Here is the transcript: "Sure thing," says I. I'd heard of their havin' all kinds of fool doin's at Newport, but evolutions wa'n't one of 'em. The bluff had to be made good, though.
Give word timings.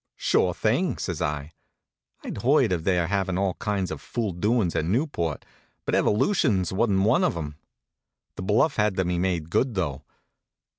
"Sure 0.15 0.55
thing," 0.55 0.97
says 0.97 1.21
I. 1.21 1.53
I'd 2.23 2.41
heard 2.41 2.71
of 2.71 2.85
their 2.85 3.05
havin' 3.05 3.37
all 3.37 3.53
kinds 3.59 3.91
of 3.91 4.01
fool 4.01 4.31
doin's 4.31 4.75
at 4.75 4.83
Newport, 4.83 5.45
but 5.85 5.93
evolutions 5.93 6.73
wa'n't 6.73 7.03
one 7.03 7.23
of 7.23 7.37
'em. 7.37 7.57
The 8.33 8.41
bluff 8.41 8.77
had 8.77 8.95
to 8.95 9.05
be 9.05 9.19
made 9.19 9.51
good, 9.51 9.75
though. 9.75 10.01